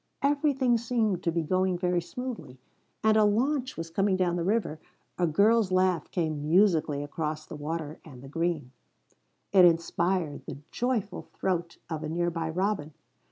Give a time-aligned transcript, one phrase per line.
[0.23, 2.57] Everything seemed to be going very smoothly.
[3.03, 4.79] And a launch was coming down the river;
[5.19, 8.71] a girl's laugh came musically across the water and the green;
[9.53, 12.95] it inspired the joyful throat of a nearby robin.